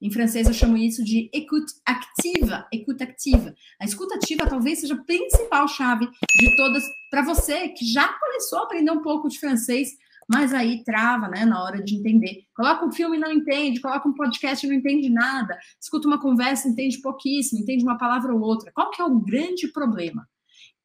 [0.00, 3.54] Em francês eu chamo isso de écoute ativa, écoute ativa.
[3.78, 8.60] A escuta ativa talvez seja a principal chave de todas para você que já começou
[8.60, 9.90] a aprender um pouco de francês,
[10.26, 12.44] mas aí trava, né, na hora de entender.
[12.54, 16.20] Coloca um filme e não entende, coloca um podcast e não entende nada, escuta uma
[16.20, 18.72] conversa, entende pouquíssimo, entende uma palavra ou outra.
[18.72, 20.26] Qual que é o grande problema?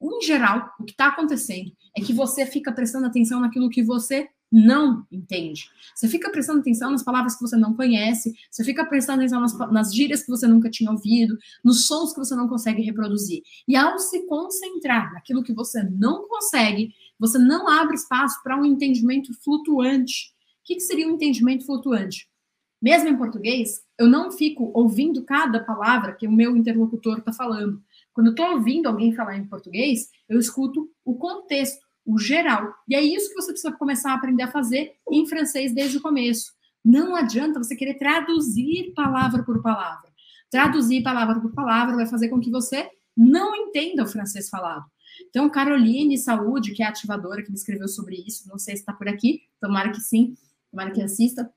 [0.00, 4.28] Em geral, o que está acontecendo é que você fica prestando atenção naquilo que você
[4.52, 5.70] não entende.
[5.94, 9.56] Você fica prestando atenção nas palavras que você não conhece, você fica prestando atenção nas,
[9.72, 13.42] nas gírias que você nunca tinha ouvido, nos sons que você não consegue reproduzir.
[13.66, 18.64] E ao se concentrar naquilo que você não consegue, você não abre espaço para um
[18.64, 20.34] entendimento flutuante.
[20.60, 22.28] O que, que seria um entendimento flutuante?
[22.80, 27.80] Mesmo em português, eu não fico ouvindo cada palavra que o meu interlocutor está falando.
[28.12, 32.74] Quando eu estou ouvindo alguém falar em português, eu escuto o contexto o geral.
[32.88, 36.02] E é isso que você precisa começar a aprender a fazer em francês desde o
[36.02, 36.52] começo.
[36.84, 40.10] Não adianta você querer traduzir palavra por palavra.
[40.50, 44.84] Traduzir palavra por palavra vai fazer com que você não entenda o francês falado.
[45.28, 48.92] Então, Caroline Saúde, que é ativadora, que me escreveu sobre isso, não sei se está
[48.92, 50.34] por aqui, tomara que sim,
[50.70, 51.50] tomara que assista,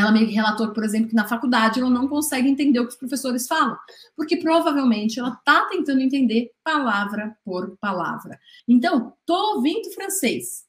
[0.00, 2.98] ela me relatou, por exemplo, que na faculdade ela não consegue entender o que os
[2.98, 3.76] professores falam,
[4.16, 8.38] porque provavelmente ela está tentando entender palavra por palavra.
[8.68, 10.64] Então, tô ouvindo francês.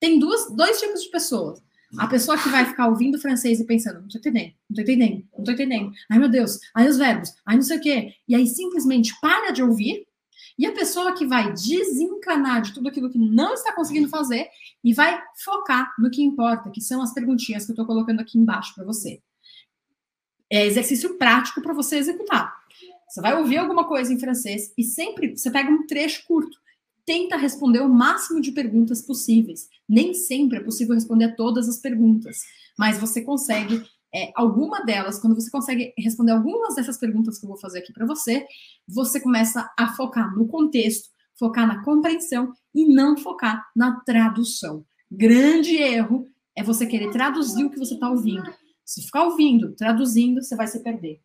[0.00, 1.62] Tem duas, dois tipos de pessoas.
[1.96, 5.24] A pessoa que vai ficar ouvindo francês e pensando, não tô entendendo, não tô entendendo,
[5.36, 5.92] não tô entendendo.
[6.10, 8.14] Ai, meu Deus, ai, os verbos, ai, não sei o quê.
[8.28, 10.06] E aí simplesmente para de ouvir
[10.58, 14.48] e a pessoa que vai desencanar de tudo aquilo que não está conseguindo fazer
[14.82, 18.38] e vai focar no que importa, que são as perguntinhas que eu estou colocando aqui
[18.38, 19.20] embaixo para você.
[20.50, 22.54] É exercício prático para você executar.
[23.08, 26.58] Você vai ouvir alguma coisa em francês e sempre você pega um trecho curto.
[27.04, 29.68] Tenta responder o máximo de perguntas possíveis.
[29.88, 32.42] Nem sempre é possível responder todas as perguntas,
[32.78, 33.82] mas você consegue
[34.14, 37.92] é, alguma delas, quando você consegue responder algumas dessas perguntas que eu vou fazer aqui
[37.92, 38.46] para você,
[38.86, 44.84] você começa a focar no contexto, focar na compreensão e não focar na tradução.
[45.10, 46.26] Grande erro
[46.56, 48.52] é você querer traduzir o que você está ouvindo.
[48.84, 51.20] Se ficar ouvindo, traduzindo, você vai se perder.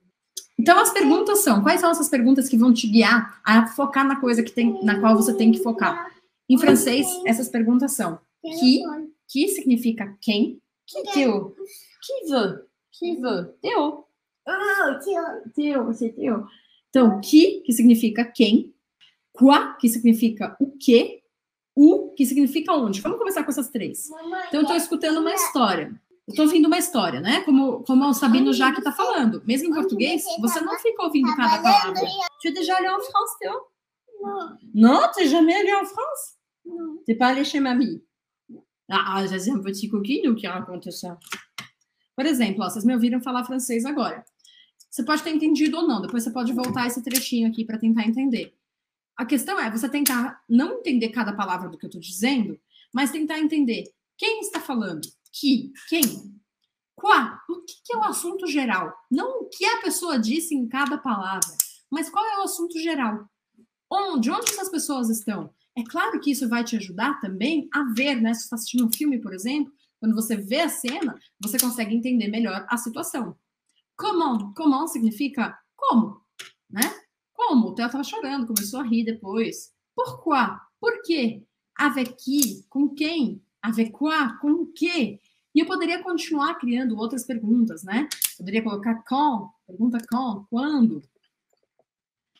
[0.58, 4.20] Então as perguntas são: quais são essas perguntas que vão te guiar a focar na
[4.20, 6.12] coisa que tem, na qual você tem que focar?
[6.50, 8.82] Em francês, essas perguntas são: qui,
[9.28, 11.56] que significa quem, que teu,
[12.02, 14.06] que veut, que veut, teu.
[14.46, 15.00] Ah,
[15.56, 16.46] teu, você teu.
[16.90, 18.74] Então, qui, que significa quem,
[19.34, 21.22] quoi, que significa o que,
[21.76, 23.02] o, que significa onde.
[23.02, 24.10] Vamos começar com essas três.
[24.48, 26.00] Então, eu estou escutando uma história.
[26.28, 27.42] Estou ouvindo uma história, né?
[27.42, 29.44] Como, como o Sabino Jaque está falando.
[29.46, 32.00] Mesmo em português, você não fica ouvindo cada palavra.
[32.42, 33.74] Tu es déjà allé en France, Théo
[34.22, 34.58] Non.
[34.74, 36.98] Non, t'es jamais allé en France Non.
[37.06, 38.02] T'es pas allé chez mamie
[38.90, 41.18] Ah, já é um petit coquinho que raconte ça.
[42.16, 44.24] Por exemplo, ó, vocês me ouviram falar francês agora.
[44.90, 48.08] Você pode ter entendido ou não, depois você pode voltar esse trechinho aqui para tentar
[48.08, 48.54] entender.
[49.18, 52.60] A questão é você tentar não entender cada palavra do que eu estou dizendo,
[52.94, 53.84] mas tentar entender
[54.18, 55.02] quem está falando,
[55.32, 56.02] que, quem,
[56.96, 58.94] qual, o que, que é o assunto geral.
[59.10, 61.56] Não o que a pessoa disse em cada palavra,
[61.90, 63.28] mas qual é o assunto geral.
[63.92, 65.54] Onde, onde essas pessoas estão?
[65.78, 68.34] É claro que isso vai te ajudar também a ver, né?
[68.34, 71.96] Se você está assistindo um filme, por exemplo, quando você vê a cena, você consegue
[71.96, 73.38] entender melhor a situação.
[73.96, 76.22] Comment, comment significa como,
[76.70, 77.03] né?
[77.54, 77.68] Como?
[77.68, 79.72] O Theo estava chorando, começou a rir depois.
[79.94, 81.44] Por quê?
[81.78, 82.66] Avec qui?
[82.68, 83.44] Com quem?
[83.62, 84.40] Avec quoi?
[84.42, 85.20] Com o quê?
[85.54, 88.10] E eu poderia continuar criando outras perguntas, né?
[88.36, 91.04] Poderia colocar quand, pergunta quand, quando.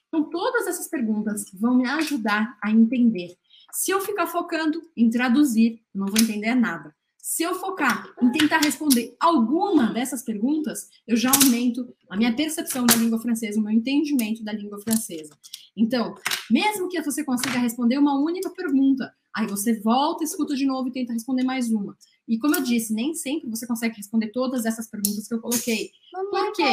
[0.08, 3.38] Então, todas essas perguntas vão me ajudar a entender.
[3.72, 6.96] Se eu ficar focando em traduzir, não vou entender nada.
[7.24, 12.86] Se eu focar em tentar responder alguma dessas perguntas, eu já aumento a minha percepção
[12.86, 15.32] da língua francesa, o meu entendimento da língua francesa.
[15.74, 16.16] Então,
[16.52, 20.92] mesmo que você consiga responder uma única pergunta, aí você volta, escuta de novo e
[20.92, 21.96] tenta responder mais uma.
[22.28, 25.92] E como eu disse, nem sempre você consegue responder todas essas perguntas que eu coloquei.
[26.30, 26.64] Por quê?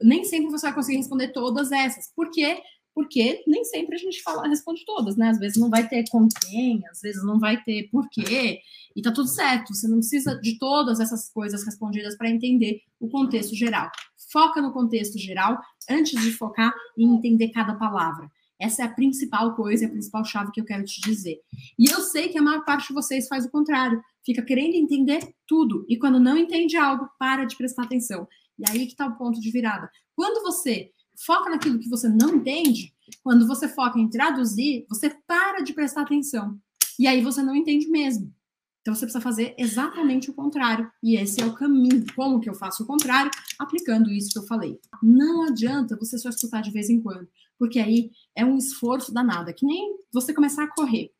[0.00, 2.10] Nem sempre você vai conseguir responder todas essas.
[2.16, 2.62] Por quê?
[2.94, 5.30] Porque nem sempre a gente fala, responde todas, né?
[5.30, 8.60] Às vezes não vai ter com quem, às vezes não vai ter porquê,
[8.94, 9.74] e tá tudo certo.
[9.74, 13.90] Você não precisa de todas essas coisas respondidas para entender o contexto geral.
[14.30, 15.58] Foca no contexto geral
[15.90, 18.30] antes de focar em entender cada palavra.
[18.60, 21.40] Essa é a principal coisa, a principal chave que eu quero te dizer.
[21.76, 25.34] E eu sei que a maior parte de vocês faz o contrário, fica querendo entender
[25.48, 28.28] tudo, e quando não entende algo, para de prestar atenção.
[28.56, 29.90] E aí que tá o ponto de virada.
[30.14, 32.92] Quando você foca naquilo que você não entende,
[33.22, 36.58] quando você foca em traduzir, você para de prestar atenção.
[36.98, 38.32] E aí você não entende mesmo.
[38.80, 40.90] Então você precisa fazer exatamente o contrário.
[41.02, 42.04] E esse é o caminho.
[42.16, 43.30] Como que eu faço o contrário?
[43.58, 44.78] Aplicando isso que eu falei.
[45.02, 49.50] Não adianta você só escutar de vez em quando, porque aí é um esforço danado.
[49.50, 51.12] É que nem você começar a correr.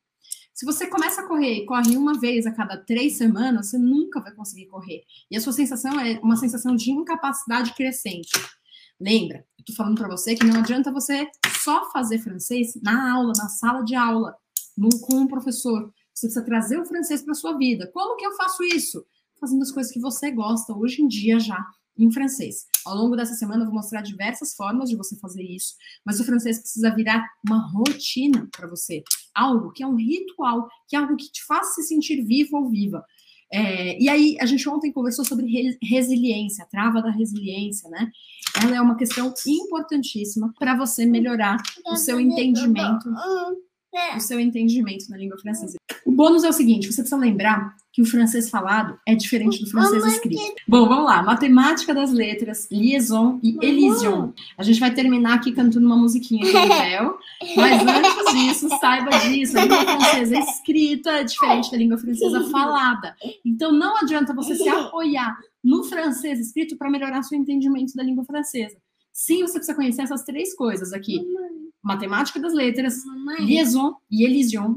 [0.53, 4.21] Se você começa a correr e corre uma vez a cada três semanas, você nunca
[4.21, 5.03] vai conseguir correr.
[5.31, 8.29] E a sua sensação é uma sensação de incapacidade crescente.
[9.03, 11.27] Lembra, eu tô falando para você que não adianta você
[11.61, 14.33] só fazer francês na aula, na sala de aula,
[14.77, 15.91] no, com um professor.
[16.13, 17.91] Você precisa trazer o francês para sua vida.
[17.93, 19.05] Como que eu faço isso?
[19.41, 21.61] Fazendo as coisas que você gosta hoje em dia já
[21.97, 22.65] em francês.
[22.85, 26.23] Ao longo dessa semana eu vou mostrar diversas formas de você fazer isso, mas o
[26.23, 29.03] francês precisa virar uma rotina para você,
[29.35, 32.69] algo que é um ritual, que é algo que te faz se sentir vivo ou
[32.69, 33.03] viva.
[33.55, 38.11] É, e aí, a gente ontem conversou sobre re resiliência, a trava da resiliência, né?
[38.63, 43.09] Ela é uma questão importantíssima para você melhorar o seu entendimento
[44.15, 45.77] o seu entendimento na língua francesa.
[46.13, 49.67] O bônus é o seguinte: você precisa lembrar que o francês falado é diferente do
[49.67, 50.61] francês escrito.
[50.67, 51.23] Bom, vamos lá.
[51.23, 54.29] Matemática das letras, liaison e elision.
[54.55, 57.17] A gente vai terminar aqui cantando uma musiquinha de véu,
[57.57, 59.57] mas antes disso, saiba disso.
[59.57, 63.15] A língua francesa escrita é diferente da língua francesa falada.
[63.43, 68.23] Então, não adianta você se apoiar no francês escrito para melhorar seu entendimento da língua
[68.23, 68.77] francesa.
[69.11, 71.25] Sim, você precisa conhecer essas três coisas aqui
[71.81, 73.01] matemática das letras,
[73.39, 74.75] liaison e elision